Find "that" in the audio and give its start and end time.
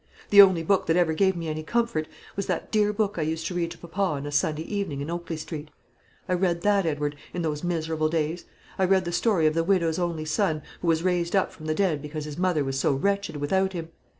0.87-0.97, 2.47-2.71, 6.61-6.87